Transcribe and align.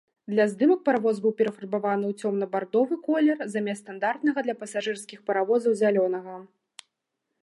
Для 0.31 0.45
здымак 0.51 0.79
паравоз 0.85 1.19
быў 1.25 1.33
перафарбаваны 1.41 2.05
ў 2.13 2.31
цёмна-бардовы 2.31 2.95
колер, 3.07 3.37
замест 3.55 3.83
стандартнага 3.85 4.39
для 4.47 4.55
пасажырскіх 4.63 5.19
паравозаў 5.29 5.71
зялёнага. 5.83 6.33